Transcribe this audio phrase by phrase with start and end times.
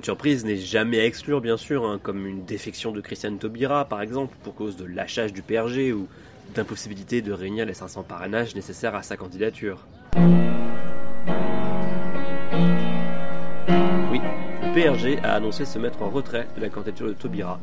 [0.00, 3.84] Une surprise n'est jamais à exclure, bien sûr, hein, comme une défection de Christiane Taubira,
[3.84, 6.08] par exemple, pour cause de lâchage du PRG ou
[6.54, 9.86] d'impossibilité de réunir les 500 parrainages nécessaires à sa candidature.
[14.10, 14.20] Oui,
[14.62, 17.60] le PRG a annoncé se mettre en retrait de la candidature de Taubira,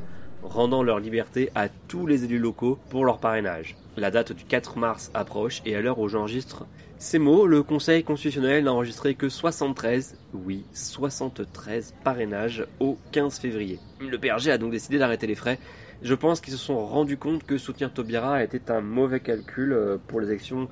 [0.48, 3.76] rendant leur liberté à tous les élus locaux pour leur parrainage.
[3.96, 6.66] La date du 4 mars approche et à l'heure où j'enregistre
[7.00, 13.80] ces mots, le Conseil constitutionnel n'a enregistré que 73, oui, 73 parrainages au 15 février.
[14.00, 15.60] Le PRG a donc décidé d'arrêter les frais.
[16.02, 19.98] Je pense qu'ils se sont rendus compte que soutenir Taubira était un mauvais calcul euh,
[20.08, 20.70] pour les élections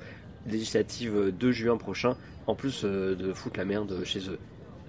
[0.48, 2.16] législatives de juin prochain,
[2.48, 4.38] en plus euh, de foutre la merde chez eux.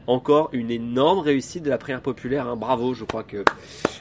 [0.08, 2.56] Encore une énorme réussite de la primaire populaire, hein.
[2.56, 3.44] bravo, je crois que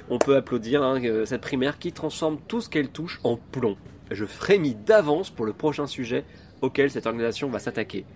[0.08, 3.76] on peut applaudir hein, cette primaire qui transforme tout ce qu'elle touche en plomb.
[4.12, 6.24] Je frémis d'avance pour le prochain sujet
[6.62, 8.06] auquel cette organisation va s'attaquer.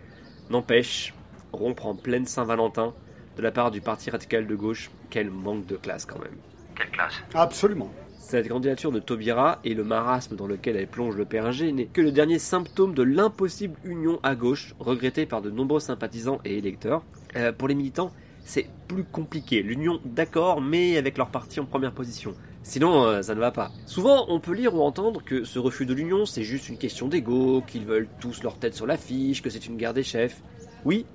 [0.50, 1.14] N'empêche,
[1.52, 2.94] rompre en pleine Saint-Valentin
[3.36, 6.36] de la part du parti radical de gauche, quel manque de classe quand même.
[6.76, 7.14] Quelle classe?
[7.34, 7.90] Absolument.
[8.20, 12.02] Cette candidature de Taubira et le marasme dans lequel elle plonge le PRG n'est que
[12.02, 17.02] le dernier symptôme de l'impossible union à gauche, regrettée par de nombreux sympathisants et électeurs.
[17.34, 18.12] Euh, pour les militants,
[18.44, 19.62] c'est plus compliqué.
[19.62, 22.34] L'union, d'accord, mais avec leur parti en première position.
[22.62, 23.72] Sinon, euh, ça ne va pas.
[23.86, 27.08] Souvent, on peut lire ou entendre que ce refus de l'union, c'est juste une question
[27.08, 30.42] d'ego, qu'ils veulent tous leur tête sur l'affiche, que c'est une guerre des chefs.
[30.84, 31.06] Oui,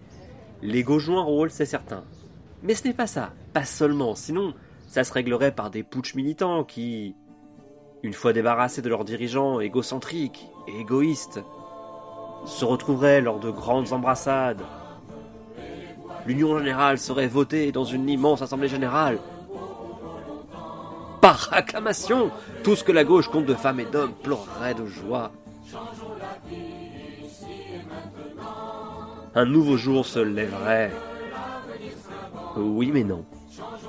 [0.63, 2.03] l'ego joue un rôle, c'est certain.
[2.63, 4.55] Mais ce n'est pas ça, pas seulement, sinon,
[4.95, 7.17] ça se réglerait par des putsch militants qui,
[8.01, 11.41] une fois débarrassés de leurs dirigeants égocentriques et égoïstes,
[12.45, 14.61] se retrouveraient lors de grandes embrassades.
[16.25, 19.19] L'union générale serait votée dans une immense assemblée générale,
[21.19, 22.31] par acclamation,
[22.63, 25.33] tout ce que la gauche compte de femmes et d'hommes pleurerait de joie.
[29.35, 30.93] Un nouveau jour se lèverait.
[32.55, 33.25] Oui mais non.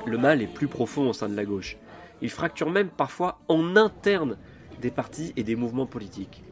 [0.06, 1.76] Le mal est plus profond au sein de la gauche.
[2.22, 4.36] Il fracture même parfois en interne
[4.80, 6.44] des partis et des mouvements politiques.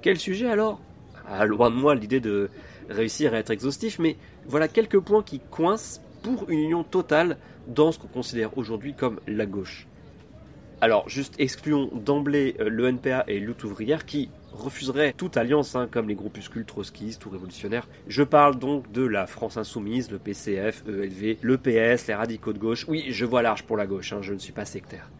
[0.00, 0.80] Quel sujet alors?
[1.28, 2.50] Ah, Loin de moi l'idée de
[2.88, 7.36] réussir à être exhaustif, mais voilà quelques points qui coincent pour une union totale
[7.66, 9.86] dans ce qu'on considère aujourd'hui comme la gauche.
[10.80, 13.62] Alors, juste excluons d'emblée euh, le NPA et Lutte
[14.06, 17.88] qui refuseraient toute alliance, hein, comme les groupuscules trotskistes ou révolutionnaires.
[18.06, 22.58] Je parle donc de la France Insoumise, le PCF, ELV, le PS, les radicaux de
[22.58, 22.86] gauche.
[22.88, 25.10] Oui, je vois large pour la gauche, hein, je ne suis pas sectaire.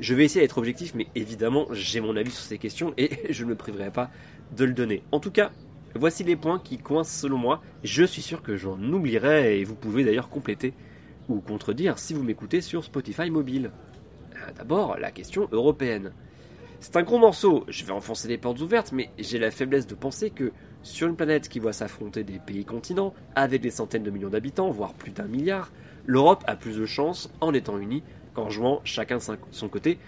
[0.00, 3.44] Je vais essayer d'être objectif, mais évidemment, j'ai mon avis sur ces questions et je
[3.44, 4.10] ne me priverai pas
[4.56, 5.02] de le donner.
[5.10, 5.50] En tout cas,
[5.94, 7.60] voici les points qui coincent selon moi.
[7.82, 10.72] Je suis sûr que j'en oublierai et vous pouvez d'ailleurs compléter
[11.28, 13.72] ou contredire si vous m'écoutez sur Spotify mobile.
[14.56, 16.12] D'abord, la question européenne.
[16.80, 19.96] C'est un gros morceau, je vais enfoncer les portes ouvertes, mais j'ai la faiblesse de
[19.96, 20.52] penser que,
[20.84, 24.94] sur une planète qui voit s'affronter des pays-continents, avec des centaines de millions d'habitants, voire
[24.94, 25.72] plus d'un milliard,
[26.06, 29.98] l'Europe a plus de chances en étant unie qu'en jouant chacun son côté,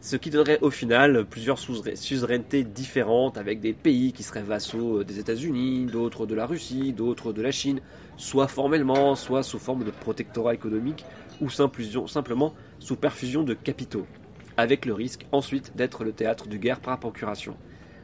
[0.00, 5.18] ce qui donnerait au final plusieurs suzerainetés différentes avec des pays qui seraient vassaux des
[5.18, 7.80] États-Unis, d'autres de la Russie, d'autres de la Chine,
[8.16, 11.04] soit formellement, soit sous forme de protectorat économique
[11.40, 14.06] ou simplement sous perfusion de capitaux,
[14.56, 17.56] avec le risque ensuite d'être le théâtre de guerre par procuration.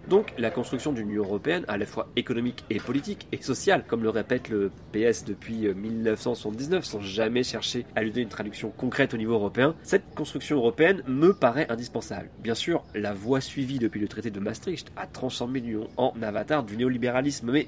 [0.09, 4.05] Donc la construction d'une Union européenne, à la fois économique et politique et sociale, comme
[4.05, 9.15] le répète le PS depuis 1979 sans jamais chercher à lui donner une traduction concrète
[9.15, 12.31] au niveau européen, cette construction européenne me paraît indispensable.
[12.39, 16.63] Bien sûr, la voie suivie depuis le traité de Maastricht a transformé l'Union en avatar
[16.63, 17.67] du néolibéralisme, mais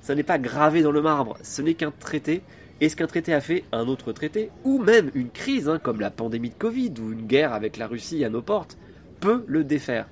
[0.00, 2.42] ça n'est pas gravé dans le marbre, ce n'est qu'un traité
[2.80, 6.10] est-ce qu'un traité a fait un autre traité, ou même une crise, hein, comme la
[6.10, 8.76] pandémie de Covid ou une guerre avec la Russie à nos portes,
[9.20, 10.06] peut le défaire?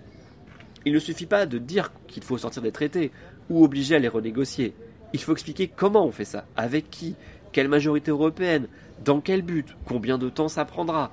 [0.86, 3.10] Il ne suffit pas de dire qu'il faut sortir des traités,
[3.50, 4.74] ou obliger à les renégocier.
[5.12, 7.16] Il faut expliquer comment on fait ça, avec qui,
[7.52, 8.68] quelle majorité européenne,
[9.04, 11.12] dans quel but, combien de temps ça prendra.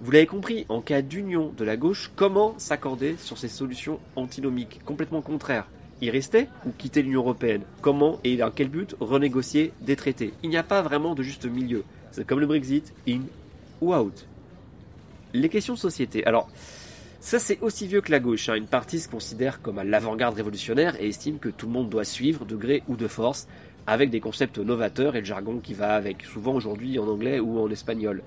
[0.00, 4.80] Vous l'avez compris, en cas d'union de la gauche, comment s'accorder sur ces solutions antinomiques,
[4.84, 5.68] complètement contraires?
[6.00, 7.62] Y rester ou quitter l'Union Européenne?
[7.80, 10.32] Comment et dans quel but renégocier des traités?
[10.42, 11.84] Il n'y a pas vraiment de juste milieu.
[12.10, 13.20] C'est comme le Brexit, in
[13.80, 14.26] ou out.
[15.34, 16.24] Les questions de société.
[16.24, 16.48] Alors,
[17.20, 18.48] ça c'est aussi vieux que la gauche.
[18.48, 18.54] Hein.
[18.54, 22.04] Une partie se considère comme à l'avant-garde révolutionnaire et estime que tout le monde doit
[22.04, 23.48] suivre de gré ou de force,
[23.86, 27.58] avec des concepts novateurs et le jargon qui va avec, souvent aujourd'hui en anglais ou
[27.58, 28.22] en espagnol.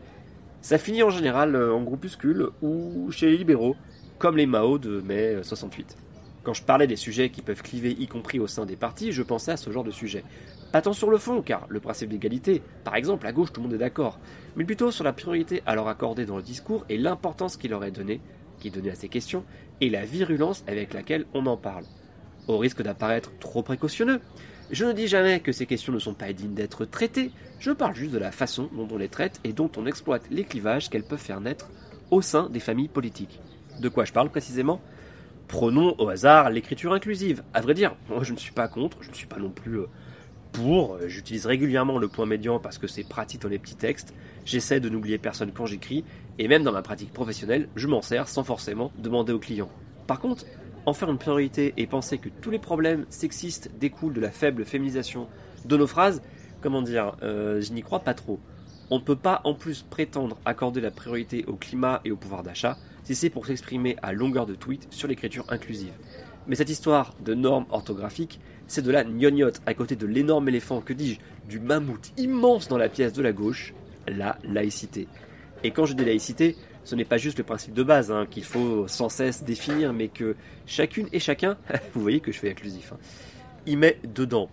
[0.61, 3.75] Ça finit en général euh, en groupuscule ou chez les libéraux,
[4.19, 5.97] comme les Mao de mai 68.
[6.43, 9.21] Quand je parlais des sujets qui peuvent cliver, y compris au sein des partis, je
[9.21, 10.23] pensais à ce genre de sujet.
[10.71, 13.67] Pas tant sur le fond, car le principe d'égalité, par exemple, à gauche tout le
[13.67, 14.19] monde est d'accord,
[14.55, 17.83] mais plutôt sur la priorité à leur accorder dans le discours et l'importance qu'il leur
[17.83, 18.21] est donnée,
[18.59, 19.43] qui est donnée à ces questions,
[19.81, 21.85] et la virulence avec laquelle on en parle.
[22.47, 24.19] Au risque d'apparaître trop précautionneux,
[24.71, 27.93] je ne dis jamais que ces questions ne sont pas dignes d'être traitées, je parle
[27.93, 31.03] juste de la façon dont on les traite et dont on exploite les clivages qu'elles
[31.03, 31.69] peuvent faire naître
[32.09, 33.39] au sein des familles politiques.
[33.79, 34.81] De quoi je parle précisément?
[35.51, 37.43] Prenons au hasard l'écriture inclusive.
[37.53, 39.79] À vrai dire, moi je ne suis pas contre, je ne suis pas non plus
[39.79, 39.87] euh,
[40.53, 40.97] pour.
[41.07, 44.13] J'utilise régulièrement le point médian parce que c'est pratique dans les petits textes.
[44.45, 46.05] J'essaie de n'oublier personne quand j'écris,
[46.39, 49.69] et même dans ma pratique professionnelle, je m'en sers sans forcément demander au client.
[50.07, 50.45] Par contre,
[50.85, 54.63] en faire une priorité et penser que tous les problèmes sexistes découlent de la faible
[54.63, 55.27] féminisation
[55.65, 56.21] de nos phrases,
[56.61, 58.39] comment dire, euh, je n'y crois pas trop.
[58.89, 62.41] On ne peut pas en plus prétendre accorder la priorité au climat et au pouvoir
[62.41, 62.77] d'achat
[63.29, 65.93] pour s'exprimer à longueur de tweet sur l'écriture inclusive.
[66.47, 70.81] Mais cette histoire de normes orthographiques, c'est de la gnognotte à côté de l'énorme éléphant,
[70.81, 73.73] que dis-je, du mammouth immense dans la pièce de la gauche,
[74.07, 75.07] la laïcité.
[75.63, 78.43] Et quand je dis laïcité, ce n'est pas juste le principe de base hein, qu'il
[78.43, 80.35] faut sans cesse définir, mais que
[80.65, 81.57] chacune et chacun,
[81.93, 82.97] vous voyez que je fais inclusif, hein,
[83.67, 84.49] y met dedans.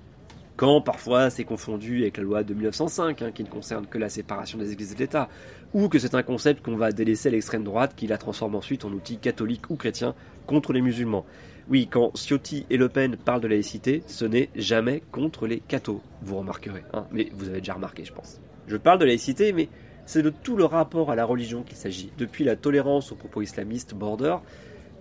[0.58, 4.08] Quand parfois c'est confondu avec la loi de 1905, hein, qui ne concerne que la
[4.08, 5.28] séparation des églises et de l'État,
[5.72, 8.84] ou que c'est un concept qu'on va délaisser à l'extrême droite qui la transforme ensuite
[8.84, 10.16] en outil catholique ou chrétien
[10.48, 11.24] contre les musulmans.
[11.68, 16.02] Oui, quand Ciotti et Le Pen parlent de laïcité, ce n'est jamais contre les cathos,
[16.22, 18.40] vous remarquerez, hein, mais vous avez déjà remarqué, je pense.
[18.66, 19.68] Je parle de laïcité, mais
[20.06, 23.42] c'est de tout le rapport à la religion qu'il s'agit, depuis la tolérance aux propos
[23.42, 24.38] islamistes border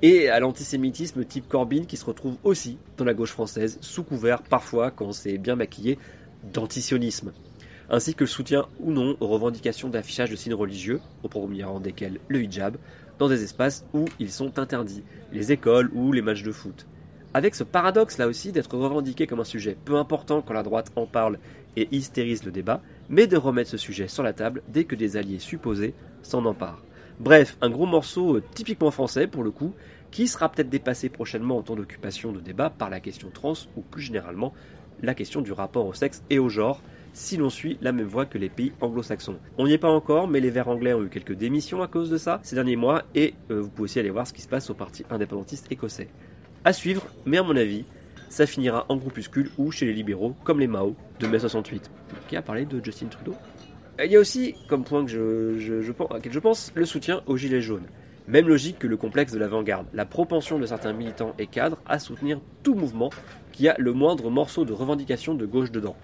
[0.02, 4.42] et à l'antisémitisme type Corbyn qui se retrouve aussi dans la gauche française, sous couvert
[4.42, 5.98] parfois, quand c'est bien maquillé,
[6.54, 7.32] d'antisionisme
[7.90, 11.80] ainsi que le soutien ou non aux revendications d'affichage de signes religieux, au premier rang
[11.80, 12.78] desquels le hijab,
[13.20, 16.86] dans des espaces où ils sont interdits, les écoles ou les matchs de foot.
[17.34, 20.92] Avec ce paradoxe là aussi d'être revendiqué comme un sujet peu important quand la droite
[20.96, 21.40] en parle
[21.76, 25.18] et hystérise le débat, mais de remettre ce sujet sur la table dès que des
[25.18, 26.82] alliés supposés s'en emparent.
[27.20, 29.74] Bref, un gros morceau euh, typiquement français pour le coup,
[30.12, 33.82] qui sera peut-être dépassé prochainement en temps d'occupation de débat par la question trans ou
[33.82, 34.54] plus généralement
[35.02, 36.82] la question du rapport au sexe et au genre,
[37.14, 39.38] si l'on suit la même voie que les pays anglo-saxons.
[39.58, 42.10] On n'y est pas encore, mais les Verts anglais ont eu quelques démissions à cause
[42.12, 44.48] de ça ces derniers mois, et euh, vous pouvez aussi aller voir ce qui se
[44.48, 46.10] passe au parti indépendantiste écossais.
[46.66, 47.86] À suivre, mais à mon avis,
[48.30, 51.90] ça finira en groupuscule ou chez les libéraux, comme les Mao de mai 68.
[52.28, 53.36] Qui a parlé de Justin Trudeau?
[54.04, 55.92] Il y a aussi, comme point que je, je, je,
[56.30, 57.88] je pense, le soutien aux Gilets jaunes.
[58.28, 61.98] Même logique que le complexe de l'avant-garde, la propension de certains militants et cadres à
[61.98, 63.10] soutenir tout mouvement
[63.54, 65.96] qui a le moindre morceau de revendication de gauche dedans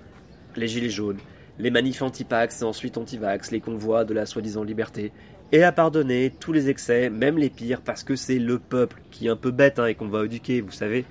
[0.57, 1.19] les gilets jaunes,
[1.59, 5.11] les manifs anti-pax et ensuite anti-vax, les convois de la soi-disant liberté,
[5.51, 9.27] et à pardonner tous les excès, même les pires, parce que c'est le peuple qui
[9.27, 11.05] est un peu bête hein, et qu'on va éduquer, vous savez.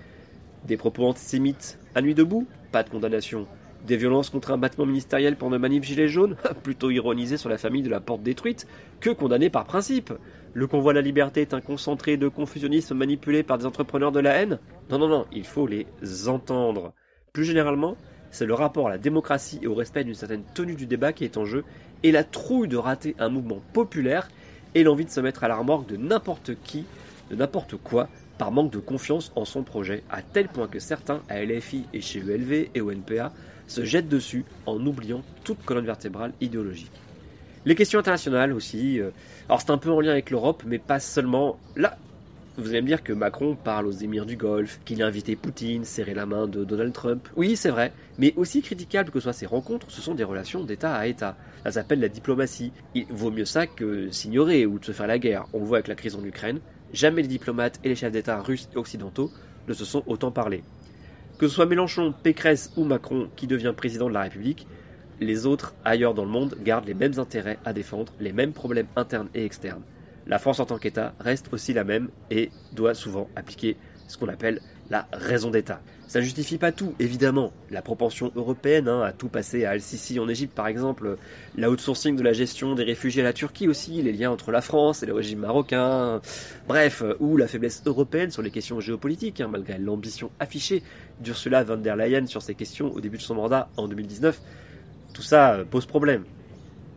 [0.67, 3.47] Des propos antisémites à nuit debout, pas de condamnation.
[3.87, 7.59] Des violences contre un battement ministériel pour une manif gilet jaune, plutôt ironisé sur la
[7.59, 8.67] famille de la porte détruite
[9.01, 10.13] que condamné par principe.
[10.55, 14.21] Le convoi de la liberté est un concentré de confusionnisme manipulé par des entrepreneurs de
[14.21, 14.59] la haine
[14.91, 15.87] Non, non, non, il faut les
[16.29, 16.93] entendre.
[17.33, 17.97] Plus généralement,
[18.31, 21.25] c'est le rapport à la démocratie et au respect d'une certaine tenue du débat qui
[21.25, 21.65] est en jeu,
[22.03, 24.29] et la trouille de rater un mouvement populaire
[24.75, 26.85] et l'envie de se mettre à la remorque de n'importe qui,
[27.31, 28.09] de n'importe quoi,
[28.39, 32.01] par manque de confiance en son projet, à tel point que certains à LFI et
[32.01, 33.33] chez ELV et au NPA
[33.67, 36.93] se jettent dessus en oubliant toute colonne vertébrale idéologique.
[37.65, 39.11] Les questions internationales aussi, euh,
[39.49, 41.59] alors c'est un peu en lien avec l'Europe, mais pas seulement.
[41.77, 41.97] Là,
[42.59, 45.85] vous allez me dire que Macron parle aux émirs du Golfe, qu'il a invité Poutine,
[45.85, 47.29] serré la main de Donald Trump.
[47.37, 47.93] Oui, c'est vrai.
[48.19, 51.37] Mais aussi critiquable que soient ces rencontres, ce sont des relations d'État à État.
[51.65, 52.73] Ça s'appelle la diplomatie.
[52.95, 55.47] Il vaut mieux ça que s'ignorer ou de se faire la guerre.
[55.55, 56.59] On le voit avec la crise en Ukraine.
[56.93, 59.31] Jamais les diplomates et les chefs d'État russes et occidentaux
[59.67, 60.63] ne se sont autant parlé.
[61.43, 64.69] Que ce soit Mélenchon, Pécresse ou Macron qui devient président de la République,
[65.19, 68.87] les autres ailleurs dans le monde gardent les mêmes intérêts à défendre, les mêmes problèmes
[68.95, 69.83] internes et externes.
[70.29, 74.29] La France en tant qu'État reste aussi la même et doit souvent appliquer ce qu'on
[74.29, 74.61] appelle
[74.93, 75.81] la raison d'État.
[76.07, 77.55] Ça ne justifie pas tout, évidemment.
[77.71, 81.17] La propension européenne hein, à tout passer à Al-Sisi en Égypte, par exemple,
[81.57, 85.03] l'outsourcing de la gestion des réfugiés à la Turquie aussi, les liens entre la France
[85.03, 86.21] et le régime marocain,
[86.69, 90.83] bref, ou la faiblesse européenne sur les questions géopolitiques, hein, malgré l'ambition affichée
[91.21, 94.43] d'Ursula von der Leyen sur ces questions au début de son mandat en 2019,
[95.15, 96.25] tout ça pose problème.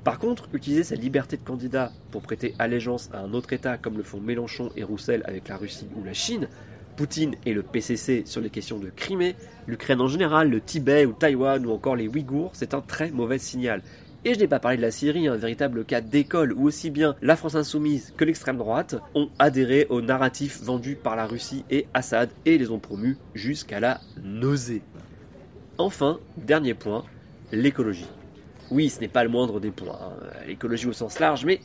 [0.03, 3.95] Par contre, utiliser sa liberté de candidat pour prêter allégeance à un autre État comme
[3.95, 6.49] le font Mélenchon et Roussel avec la Russie ou la Chine,
[6.95, 9.35] Poutine et le PCC sur les questions de Crimée,
[9.67, 13.37] l'Ukraine en général, le Tibet ou Taïwan ou encore les Ouïghours, c'est un très mauvais
[13.37, 13.81] signal.
[14.27, 17.15] Et je n'ai pas parlé de la Syrie, un véritable cas d'école où aussi bien
[17.21, 21.85] la France insoumise que l'extrême droite ont adhéré au narratif vendu par la Russie et
[21.93, 24.81] Assad et les ont promus jusqu'à la nausée.
[25.77, 27.03] Enfin, dernier point,
[27.51, 28.07] l'écologie.
[28.71, 30.13] Oui, ce n'est pas le moindre des points, hein.
[30.47, 31.59] l'écologie au sens large, mais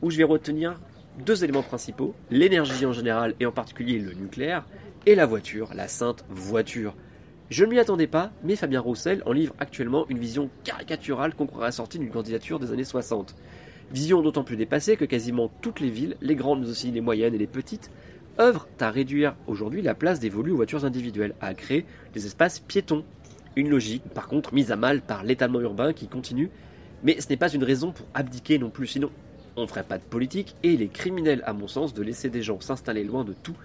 [0.00, 0.80] où je vais retenir
[1.24, 4.66] deux éléments principaux, l'énergie en général et en particulier le nucléaire,
[5.06, 6.94] et la voiture, la sainte voiture.
[7.50, 11.46] Je ne m'y attendais pas, mais Fabien Roussel en livre actuellement une vision caricaturale qu'on
[11.46, 13.34] croirait sortie d'une candidature des années 60.
[13.90, 17.34] Vision d'autant plus dépassée que quasiment toutes les villes, les grandes mais aussi les moyennes
[17.34, 17.90] et les petites,
[18.38, 23.04] œuvrent à réduire aujourd'hui la place dévolue aux voitures individuelles, à créer des espaces piétons.
[23.56, 26.50] Une logique, par contre, mise à mal par l'étalement urbain qui continue,
[27.02, 29.10] mais ce n'est pas une raison pour abdiquer non plus, sinon
[29.58, 32.30] on ne ferait pas de politique, et il est criminel à mon sens de laisser
[32.30, 33.56] des gens s'installer loin de tout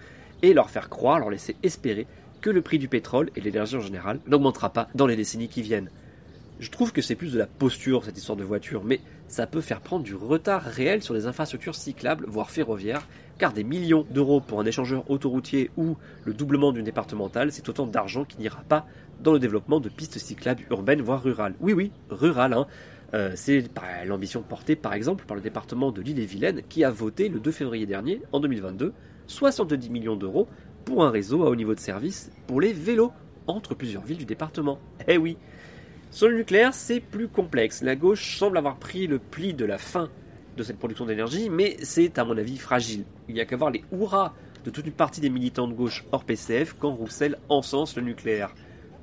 [0.42, 2.08] et leur faire croire, leur laisser espérer
[2.42, 5.62] que le prix du pétrole et l'énergie en général n'augmentera pas dans les décennies qui
[5.62, 5.90] viennent.
[6.60, 9.62] Je trouve que c'est plus de la posture cette histoire de voiture, mais ça peut
[9.62, 13.08] faire prendre du retard réel sur les infrastructures cyclables, voire ferroviaires,
[13.38, 17.88] car des millions d'euros pour un échangeur autoroutier ou le doublement d'une départementale, c'est autant
[17.88, 18.86] d'argent qui n'ira pas
[19.22, 21.56] dans le développement de pistes cyclables urbaines, voire rurales.
[21.60, 22.68] Oui, oui, rurales, hein.
[23.14, 23.64] Euh, c'est
[24.06, 27.86] l'ambition portée par exemple par le département de l'île-et-Vilaine qui a voté le 2 février
[27.86, 28.94] dernier, en 2022,
[29.28, 30.48] 70 millions d'euros
[30.84, 33.12] pour un réseau à haut niveau de service pour les vélos
[33.46, 34.80] entre plusieurs villes du département.
[35.08, 35.38] Eh oui
[36.10, 37.84] Sur le nucléaire, c'est plus complexe.
[37.84, 40.10] La gauche semble avoir pris le pli de la fin
[40.58, 43.06] de cette production d'énergie, mais c'est à mon avis fragile.
[43.28, 44.34] Il n'y a qu'à voir les hurrahs
[44.66, 48.54] de toute une partie des militants de gauche hors PCF quand Roussel encense le nucléaire,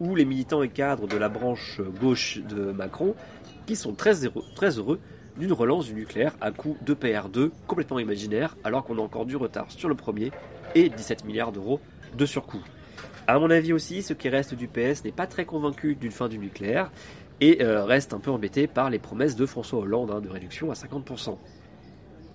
[0.00, 3.14] ou les militants et cadres de la branche gauche de Macron
[3.70, 4.98] qui sont très heureux,
[5.38, 9.36] d'une relance du nucléaire à coût de PR2 complètement imaginaire alors qu'on a encore du
[9.36, 10.32] retard sur le premier
[10.74, 11.78] et 17 milliards d'euros
[12.18, 12.64] de surcoût.
[13.28, 16.28] À mon avis aussi, ce qui reste du PS n'est pas très convaincu d'une fin
[16.28, 16.90] du nucléaire
[17.40, 20.72] et euh, reste un peu embêté par les promesses de François Hollande hein, de réduction
[20.72, 21.38] à 50%.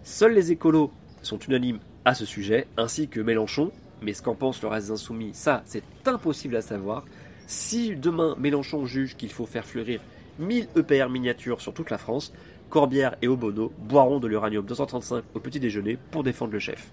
[0.04, 0.90] Seuls les écolos
[1.22, 4.94] sont unanimes à ce sujet, ainsi que Mélenchon, mais ce qu'en pense le reste des
[4.94, 7.04] insoumis, ça c'est impossible à savoir.
[7.46, 10.00] Si demain Mélenchon juge qu'il faut faire fleurir
[10.40, 12.34] 1000 EPR miniatures sur toute la France,
[12.70, 16.92] Corbière et Obono boiront de l'uranium 235 au petit déjeuner pour défendre le chef.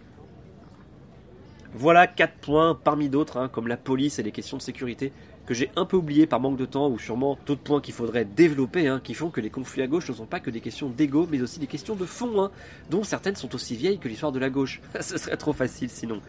[1.75, 5.11] Voilà 4 points parmi d'autres, hein, comme la police et les questions de sécurité,
[5.47, 8.27] que j'ai un peu oublié par manque de temps, ou sûrement d'autres points qu'il faudrait
[8.27, 10.91] développer, hein, qui font que les conflits à gauche ne sont pas que des questions
[10.91, 12.51] d'ego, mais aussi des questions de fond, hein,
[12.91, 14.83] dont certaines sont aussi vieilles que l'histoire de la gauche.
[15.01, 16.21] Ce serait trop facile sinon.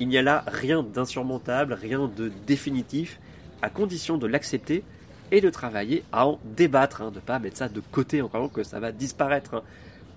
[0.00, 3.20] Il n'y a là rien d'insurmontable, rien de définitif,
[3.62, 4.82] à condition de l'accepter
[5.30, 8.52] et de travailler à en débattre, hein, de ne pas mettre ça de côté encore
[8.52, 9.62] que ça va disparaître hein,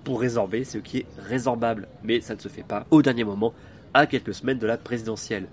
[0.03, 1.87] pour résorber ce qui est résorbable.
[2.03, 3.53] Mais ça ne se fait pas au dernier moment,
[3.93, 5.47] à quelques semaines de la présidentielle.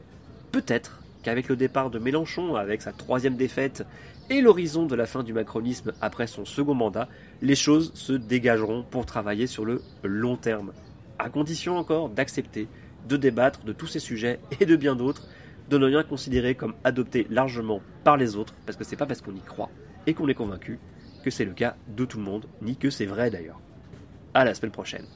[0.52, 3.84] Peut-être qu'avec le départ de Mélenchon, avec sa troisième défaite
[4.30, 7.08] et l'horizon de la fin du macronisme après son second mandat,
[7.42, 10.72] les choses se dégageront pour travailler sur le long terme.
[11.18, 12.68] À condition encore d'accepter
[13.08, 15.26] de débattre de tous ces sujets et de bien d'autres
[15.70, 19.22] de ne rien considérer comme adopté largement par les autres, parce que c'est pas parce
[19.22, 19.70] qu'on y croit
[20.06, 20.80] et qu'on est convaincu
[21.22, 23.60] que c'est le cas de tout le monde, ni que c'est vrai d'ailleurs.
[24.34, 25.06] À la semaine prochaine.